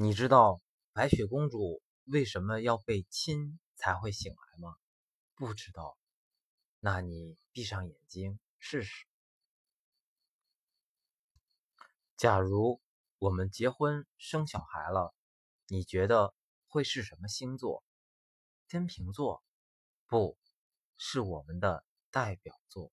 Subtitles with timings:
[0.00, 0.62] 你知道
[0.92, 4.76] 白雪公主为什么要被亲才会醒来吗？
[5.34, 5.98] 不知道。
[6.78, 9.08] 那你闭上眼睛试试。
[12.16, 12.80] 假如
[13.18, 15.12] 我们结婚生小孩了
[15.66, 16.32] 你觉得
[16.68, 17.82] 会是什么星座？
[18.68, 19.42] 天秤座？
[20.06, 20.38] 不
[20.96, 22.92] 是我们的代表作。